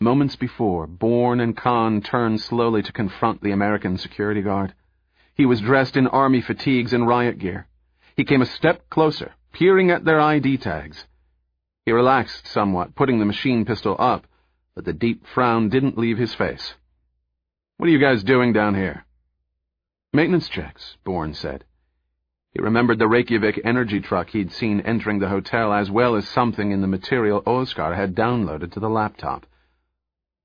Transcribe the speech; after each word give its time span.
Moments 0.00 0.36
before, 0.36 0.86
Bourne 0.86 1.40
and 1.40 1.56
Khan 1.56 2.00
turned 2.00 2.40
slowly 2.40 2.82
to 2.82 2.92
confront 2.92 3.42
the 3.42 3.50
American 3.50 3.98
security 3.98 4.42
guard. 4.42 4.72
He 5.34 5.44
was 5.44 5.60
dressed 5.60 5.96
in 5.96 6.06
army 6.06 6.40
fatigues 6.40 6.92
and 6.92 7.08
riot 7.08 7.40
gear. 7.40 7.66
He 8.16 8.24
came 8.24 8.40
a 8.40 8.46
step 8.46 8.88
closer, 8.90 9.34
peering 9.52 9.90
at 9.90 10.04
their 10.04 10.20
ID 10.20 10.58
tags. 10.58 11.04
He 11.84 11.90
relaxed 11.90 12.46
somewhat, 12.46 12.94
putting 12.94 13.18
the 13.18 13.24
machine 13.24 13.64
pistol 13.64 13.96
up, 13.98 14.28
but 14.76 14.84
the 14.84 14.92
deep 14.92 15.26
frown 15.26 15.68
didn't 15.68 15.98
leave 15.98 16.18
his 16.18 16.32
face. 16.32 16.74
What 17.78 17.88
are 17.88 17.92
you 17.92 17.98
guys 17.98 18.22
doing 18.22 18.52
down 18.52 18.76
here? 18.76 19.04
Maintenance 20.12 20.48
checks, 20.48 20.96
Bourne 21.02 21.34
said. 21.34 21.64
He 22.52 22.62
remembered 22.62 23.00
the 23.00 23.08
Reykjavik 23.08 23.62
energy 23.64 23.98
truck 23.98 24.30
he'd 24.30 24.52
seen 24.52 24.80
entering 24.82 25.18
the 25.18 25.28
hotel 25.28 25.72
as 25.72 25.90
well 25.90 26.14
as 26.14 26.28
something 26.28 26.70
in 26.70 26.82
the 26.82 26.86
material 26.86 27.42
Oskar 27.46 27.94
had 27.94 28.14
downloaded 28.14 28.70
to 28.72 28.80
the 28.80 28.88
laptop. 28.88 29.44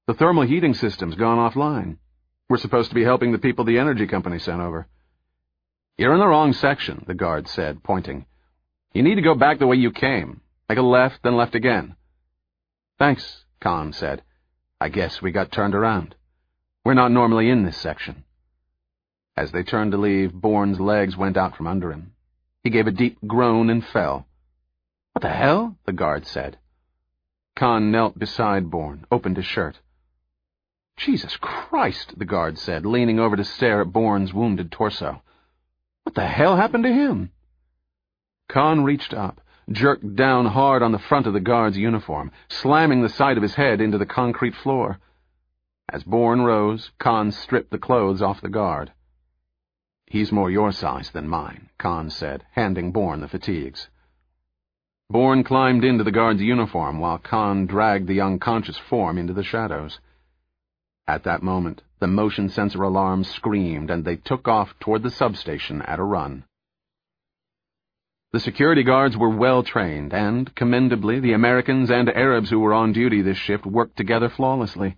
The 0.05 0.13
thermal 0.13 0.43
heating 0.43 0.73
system's 0.73 1.15
gone 1.15 1.37
offline. 1.37 1.97
We're 2.49 2.57
supposed 2.57 2.89
to 2.89 2.95
be 2.95 3.05
helping 3.05 3.31
the 3.31 3.37
people 3.37 3.63
the 3.63 3.79
energy 3.79 4.05
company 4.05 4.37
sent 4.37 4.59
over. 4.59 4.85
You're 5.97 6.13
in 6.13 6.19
the 6.19 6.27
wrong 6.27 6.51
section, 6.51 7.05
the 7.07 7.13
guard 7.13 7.47
said, 7.47 7.83
pointing. 7.83 8.25
You 8.93 9.01
need 9.01 9.15
to 9.15 9.21
go 9.21 9.33
back 9.33 9.59
the 9.59 9.67
way 9.67 9.77
you 9.77 9.91
came. 9.91 10.41
Make 10.67 10.77
a 10.77 10.81
left, 10.81 11.23
then 11.23 11.37
left 11.37 11.55
again. 11.55 11.95
Thanks, 12.99 13.45
Khan 13.61 13.93
said. 13.93 14.23
I 14.81 14.89
guess 14.89 15.21
we 15.21 15.31
got 15.31 15.51
turned 15.53 15.73
around. 15.73 16.15
We're 16.83 16.95
not 16.95 17.11
normally 17.11 17.49
in 17.49 17.63
this 17.63 17.77
section. 17.77 18.25
As 19.37 19.51
they 19.51 19.63
turned 19.63 19.93
to 19.93 19.97
leave, 19.97 20.33
Bourne's 20.33 20.81
legs 20.81 21.15
went 21.15 21.37
out 21.37 21.55
from 21.55 21.67
under 21.67 21.91
him. 21.91 22.11
He 22.61 22.69
gave 22.69 22.87
a 22.87 22.91
deep 22.91 23.17
groan 23.25 23.69
and 23.69 23.85
fell. 23.85 24.27
What 25.13 25.21
the 25.21 25.29
hell? 25.29 25.77
the 25.85 25.93
guard 25.93 26.27
said. 26.27 26.57
Khan 27.55 27.89
knelt 27.89 28.19
beside 28.19 28.69
Bourne, 28.69 29.05
opened 29.09 29.37
his 29.37 29.45
shirt. 29.45 29.79
Jesus 30.97 31.37
Christ, 31.37 32.17
the 32.17 32.25
guard 32.25 32.57
said, 32.57 32.85
leaning 32.85 33.19
over 33.19 33.35
to 33.35 33.43
stare 33.43 33.81
at 33.81 33.91
Bourne's 33.91 34.33
wounded 34.33 34.71
torso. 34.71 35.21
What 36.03 36.15
the 36.15 36.25
hell 36.25 36.55
happened 36.55 36.83
to 36.83 36.93
him? 36.93 37.31
Khan 38.47 38.83
reached 38.83 39.13
up, 39.13 39.41
jerked 39.71 40.15
down 40.15 40.45
hard 40.45 40.83
on 40.83 40.91
the 40.91 40.99
front 40.99 41.25
of 41.25 41.33
the 41.33 41.39
guard's 41.39 41.77
uniform, 41.77 42.31
slamming 42.49 43.01
the 43.01 43.09
side 43.09 43.37
of 43.37 43.43
his 43.43 43.55
head 43.55 43.81
into 43.81 43.97
the 43.97 44.05
concrete 44.05 44.55
floor. 44.55 44.99
As 45.89 46.03
Bourne 46.03 46.41
rose, 46.41 46.91
Khan 46.99 47.31
stripped 47.31 47.71
the 47.71 47.77
clothes 47.77 48.21
off 48.21 48.41
the 48.41 48.49
guard. 48.49 48.91
He's 50.05 50.31
more 50.31 50.51
your 50.51 50.71
size 50.71 51.09
than 51.09 51.27
mine, 51.27 51.69
Khan 51.77 52.09
said, 52.09 52.45
handing 52.51 52.91
Bourne 52.91 53.21
the 53.21 53.27
fatigues. 53.27 53.89
Bourne 55.09 55.43
climbed 55.43 55.83
into 55.83 56.03
the 56.03 56.11
guard's 56.11 56.41
uniform 56.41 56.99
while 56.99 57.17
Khan 57.17 57.65
dragged 57.65 58.07
the 58.07 58.21
unconscious 58.21 58.77
form 58.77 59.17
into 59.17 59.33
the 59.33 59.43
shadows. 59.43 59.99
At 61.07 61.23
that 61.23 61.43
moment, 61.43 61.83
the 61.99 62.07
motion 62.07 62.47
sensor 62.47 62.83
alarm 62.83 63.23
screamed 63.25 63.89
and 63.89 64.05
they 64.05 64.15
took 64.15 64.47
off 64.47 64.77
toward 64.79 65.03
the 65.03 65.09
substation 65.09 65.81
at 65.81 65.99
a 65.99 66.03
run. 66.03 66.45
The 68.31 68.39
security 68.39 68.83
guards 68.83 69.15
were 69.17 69.29
well 69.29 69.63
trained 69.63 70.13
and, 70.13 70.53
commendably, 70.55 71.19
the 71.19 71.33
Americans 71.33 71.91
and 71.91 72.09
Arabs 72.09 72.49
who 72.49 72.59
were 72.59 72.73
on 72.73 72.91
duty 72.91 73.21
this 73.21 73.37
shift 73.37 73.65
worked 73.65 73.95
together 73.95 74.29
flawlessly. 74.29 74.95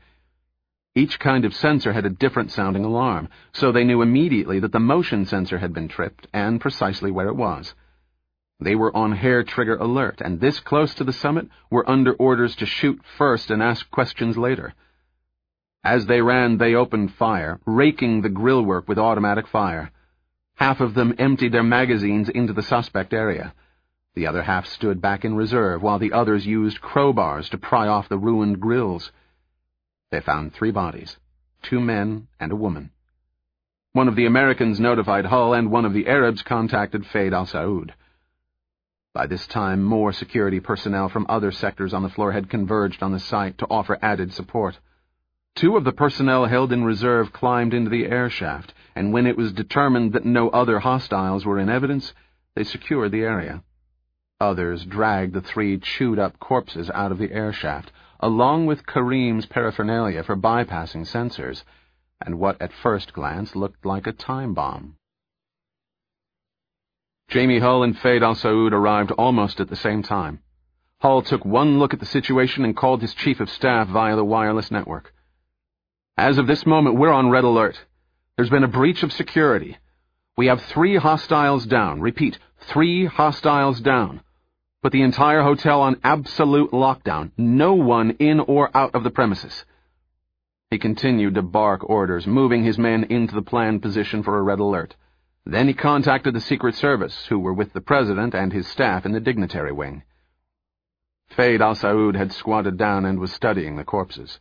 Each 0.95 1.19
kind 1.19 1.43
of 1.43 1.53
sensor 1.53 1.91
had 1.91 2.05
a 2.05 2.09
different 2.09 2.51
sounding 2.51 2.85
alarm, 2.85 3.27
so 3.51 3.71
they 3.71 3.83
knew 3.83 4.01
immediately 4.01 4.59
that 4.59 4.71
the 4.71 4.79
motion 4.79 5.25
sensor 5.25 5.57
had 5.57 5.73
been 5.73 5.89
tripped 5.89 6.27
and 6.31 6.61
precisely 6.61 7.11
where 7.11 7.27
it 7.27 7.35
was. 7.35 7.73
They 8.61 8.75
were 8.75 8.95
on 8.95 9.11
hair 9.11 9.43
trigger 9.43 9.75
alert, 9.75 10.21
and 10.21 10.39
this 10.39 10.61
close 10.61 10.95
to 10.95 11.03
the 11.03 11.11
summit 11.11 11.49
were 11.69 11.89
under 11.89 12.13
orders 12.13 12.55
to 12.57 12.65
shoot 12.65 13.01
first 13.17 13.51
and 13.51 13.61
ask 13.61 13.91
questions 13.91 14.37
later. 14.37 14.73
As 15.85 16.07
they 16.07 16.19
ran, 16.19 16.57
they 16.57 16.73
opened 16.73 17.13
fire, 17.13 17.59
raking 17.67 18.21
the 18.21 18.29
grillwork 18.29 18.87
with 18.87 18.97
automatic 18.97 19.47
fire. 19.47 19.91
Half 20.55 20.81
of 20.81 20.95
them 20.95 21.13
emptied 21.19 21.51
their 21.51 21.61
magazines 21.61 22.27
into 22.27 22.53
the 22.53 22.63
suspect 22.63 23.13
area. 23.13 23.53
The 24.15 24.25
other 24.25 24.41
half 24.41 24.65
stood 24.65 24.99
back 24.99 25.23
in 25.23 25.35
reserve, 25.35 25.83
while 25.83 25.99
the 25.99 26.11
others 26.11 26.47
used 26.47 26.81
crowbars 26.81 27.49
to 27.49 27.59
pry 27.59 27.87
off 27.87 28.09
the 28.09 28.17
ruined 28.17 28.59
grills. 28.59 29.11
They 30.09 30.21
found 30.21 30.53
three 30.53 30.71
bodies, 30.71 31.17
two 31.61 31.79
men 31.79 32.29
and 32.39 32.51
a 32.51 32.55
woman. 32.55 32.89
One 33.93 34.07
of 34.07 34.15
the 34.15 34.25
Americans 34.25 34.79
notified 34.79 35.25
Hull, 35.25 35.53
and 35.53 35.69
one 35.69 35.85
of 35.85 35.93
the 35.93 36.07
Arabs 36.07 36.41
contacted 36.41 37.03
Feyd 37.03 37.31
al-Saud. 37.31 37.91
By 39.13 39.27
this 39.27 39.45
time, 39.45 39.83
more 39.83 40.11
security 40.11 40.59
personnel 40.59 41.09
from 41.09 41.27
other 41.29 41.51
sectors 41.51 41.93
on 41.93 42.01
the 42.01 42.09
floor 42.09 42.31
had 42.31 42.49
converged 42.49 43.03
on 43.03 43.11
the 43.11 43.19
site 43.19 43.59
to 43.59 43.67
offer 43.69 43.99
added 44.01 44.33
support. 44.33 44.79
Two 45.55 45.77
of 45.77 45.85
the 45.85 45.93
personnel 45.93 46.45
held 46.45 46.73
in 46.73 46.83
reserve 46.83 47.31
climbed 47.31 47.73
into 47.73 47.89
the 47.89 48.07
air 48.07 48.29
shaft, 48.29 48.73
and 48.93 49.13
when 49.13 49.25
it 49.25 49.37
was 49.37 49.53
determined 49.53 50.11
that 50.11 50.25
no 50.25 50.49
other 50.49 50.79
hostiles 50.79 51.45
were 51.45 51.59
in 51.59 51.69
evidence, 51.69 52.13
they 52.55 52.65
secured 52.65 53.13
the 53.13 53.23
area. 53.23 53.63
Others 54.41 54.83
dragged 54.83 55.33
the 55.33 55.41
three 55.41 55.79
chewed-up 55.79 56.39
corpses 56.39 56.89
out 56.89 57.13
of 57.13 57.17
the 57.17 57.31
air 57.31 57.53
shaft, 57.53 57.93
along 58.19 58.65
with 58.65 58.85
Kareem's 58.85 59.45
paraphernalia 59.45 60.23
for 60.23 60.35
bypassing 60.35 61.07
sensors, 61.09 61.63
and 62.19 62.37
what 62.37 62.61
at 62.61 62.73
first 62.73 63.13
glance 63.13 63.55
looked 63.55 63.85
like 63.85 64.07
a 64.07 64.11
time 64.11 64.53
bomb. 64.53 64.97
Jamie 67.29 67.59
Hull 67.59 67.83
and 67.83 67.95
Feyd 67.95 68.21
al-Saud 68.23 68.73
arrived 68.73 69.11
almost 69.11 69.61
at 69.61 69.69
the 69.69 69.75
same 69.77 70.03
time. 70.03 70.39
Hull 70.99 71.21
took 71.21 71.45
one 71.45 71.79
look 71.79 71.93
at 71.93 72.01
the 72.01 72.05
situation 72.05 72.65
and 72.65 72.75
called 72.75 73.01
his 73.01 73.13
chief 73.13 73.39
of 73.39 73.49
staff 73.49 73.87
via 73.87 74.17
the 74.17 74.25
wireless 74.25 74.69
network. 74.69 75.13
As 76.17 76.37
of 76.37 76.47
this 76.47 76.65
moment, 76.65 76.95
we're 76.95 77.11
on 77.11 77.29
red 77.29 77.43
alert. 77.43 77.77
There's 78.37 78.49
been 78.49 78.63
a 78.63 78.69
breach 78.69 79.03
of 79.03 79.11
security. 79.11 79.77
We 80.37 80.47
have 80.47 80.61
three 80.61 80.95
hostiles 80.95 81.65
down. 81.65 81.99
Repeat, 81.99 82.39
three 82.67 83.05
hostiles 83.05 83.81
down. 83.81 84.21
Put 84.81 84.93
the 84.93 85.01
entire 85.01 85.41
hotel 85.41 85.81
on 85.81 85.99
absolute 86.03 86.71
lockdown. 86.71 87.31
No 87.37 87.73
one 87.73 88.11
in 88.11 88.39
or 88.39 88.69
out 88.75 88.95
of 88.95 89.03
the 89.03 89.09
premises. 89.09 89.65
He 90.69 90.77
continued 90.77 91.35
to 91.35 91.41
bark 91.41 91.89
orders, 91.89 92.25
moving 92.25 92.63
his 92.63 92.77
men 92.77 93.03
into 93.05 93.35
the 93.35 93.41
planned 93.41 93.81
position 93.81 94.23
for 94.23 94.37
a 94.37 94.41
red 94.41 94.59
alert. 94.59 94.95
Then 95.45 95.67
he 95.67 95.73
contacted 95.73 96.33
the 96.33 96.41
Secret 96.41 96.75
Service, 96.75 97.25
who 97.27 97.39
were 97.39 97.53
with 97.53 97.73
the 97.73 97.81
President 97.81 98.33
and 98.33 98.53
his 98.53 98.67
staff 98.67 99.05
in 99.05 99.11
the 99.11 99.19
dignitary 99.19 99.71
wing. 99.71 100.03
Feyd 101.35 101.59
al-Saud 101.59 102.15
had 102.15 102.31
squatted 102.31 102.77
down 102.77 103.05
and 103.05 103.19
was 103.19 103.33
studying 103.33 103.75
the 103.75 103.83
corpses. 103.83 104.39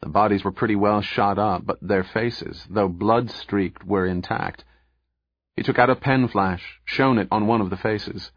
The 0.00 0.08
bodies 0.08 0.44
were 0.44 0.52
pretty 0.52 0.76
well 0.76 1.00
shot 1.00 1.38
up, 1.38 1.66
but 1.66 1.78
their 1.80 2.04
faces, 2.04 2.66
though 2.70 2.88
blood-streaked, 2.88 3.84
were 3.84 4.06
intact. 4.06 4.64
He 5.56 5.62
took 5.62 5.78
out 5.78 5.90
a 5.90 5.96
pen 5.96 6.28
flash, 6.28 6.80
shone 6.84 7.18
it 7.18 7.28
on 7.32 7.46
one 7.46 7.60
of 7.60 7.70
the 7.70 7.76
faces. 7.76 8.30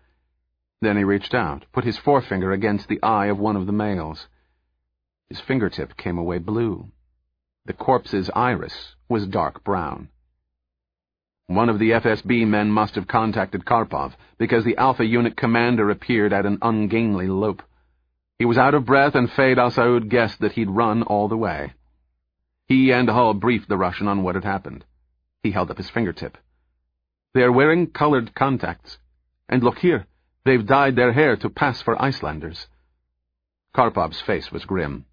Then 0.82 0.98
he 0.98 1.04
reached 1.04 1.36
out, 1.36 1.66
put 1.72 1.84
his 1.84 1.98
forefinger 1.98 2.52
against 2.52 2.88
the 2.88 3.02
eye 3.04 3.28
of 3.28 3.38
one 3.38 3.56
of 3.56 3.68
the 3.68 3.72
males. 3.72 4.28
His 5.30 5.40
fingertip 5.40 5.96
came 5.98 6.18
away 6.18 6.40
blue. 6.40 6.92
The 7.66 7.74
corpse's 7.74 8.32
iris 8.36 8.96
was 9.08 9.28
dark 9.28 9.64
brown. 9.64 10.10
One 11.46 11.70
of 11.70 11.78
the 11.78 11.92
FSB 11.92 12.48
men 12.48 12.72
must 12.72 12.96
have 12.96 13.08
contacted 13.08 13.66
Karpov, 13.66 14.16
because 14.40 14.64
the 14.64 14.78
Alpha 14.78 15.06
Unit 15.06 15.38
commander 15.38 15.92
appeared 15.92 16.34
at 16.34 16.46
an 16.48 16.58
ungainly 16.62 17.28
lope. 17.28 17.62
He 18.41 18.46
was 18.46 18.57
out 18.57 18.74
of 18.74 18.88
breath, 18.88 19.13
and 19.13 19.29
Feyd 19.29 19.59
al-Saud 19.59 20.09
guessed 20.09 20.40
that 20.40 20.53
he'd 20.53 20.72
run 20.72 21.03
all 21.03 21.28
the 21.28 21.38
way. 21.38 21.74
He 22.66 22.91
and 22.91 23.07
Hull 23.07 23.35
briefed 23.35 23.69
the 23.69 23.78
Russian 23.78 24.07
on 24.07 24.24
what 24.24 24.34
had 24.34 24.44
happened. 24.44 24.84
He 25.44 25.52
held 25.52 25.69
up 25.69 25.78
his 25.78 25.91
fingertip. 25.91 26.40
They 27.35 27.44
are 27.44 27.51
wearing 27.51 27.91
colored 27.91 28.34
contacts. 28.34 28.97
And 29.47 29.62
look 29.62 29.78
here, 29.78 30.07
they've 30.44 30.66
dyed 30.66 30.96
their 30.96 31.13
hair 31.13 31.35
to 31.38 31.51
pass 31.51 31.84
for 31.84 32.01
Icelanders. 32.01 32.66
Karpov's 33.75 34.22
face 34.22 34.51
was 34.51 34.66
grim. 34.66 35.06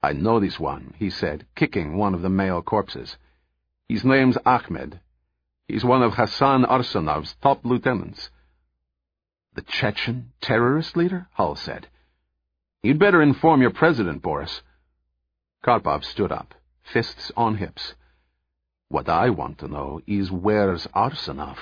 I 0.00 0.12
know 0.12 0.38
this 0.38 0.60
one, 0.60 0.94
he 1.00 1.10
said, 1.10 1.46
kicking 1.56 1.96
one 1.96 2.14
of 2.14 2.22
the 2.22 2.30
male 2.30 2.62
corpses. 2.62 3.16
His 3.88 4.04
name's 4.04 4.38
Ahmed. 4.46 5.00
He's 5.66 5.84
one 5.84 6.04
of 6.04 6.14
Hassan 6.14 6.64
Arsenov's 6.64 7.34
top 7.42 7.64
lieutenants. 7.64 8.30
The 9.54 9.62
Chechen 9.62 10.30
terrorist 10.40 10.96
leader? 10.96 11.26
Hull 11.32 11.56
said. 11.56 11.88
You'd 12.86 13.00
better 13.00 13.20
inform 13.20 13.62
your 13.62 13.72
president, 13.72 14.22
Boris. 14.22 14.62
Karpov 15.64 16.04
stood 16.04 16.30
up, 16.30 16.54
fists 16.84 17.32
on 17.36 17.56
hips. 17.56 17.94
What 18.88 19.08
I 19.08 19.28
want 19.30 19.58
to 19.58 19.66
know 19.66 20.02
is 20.06 20.30
where's 20.30 20.86
Arsenov? 20.94 21.56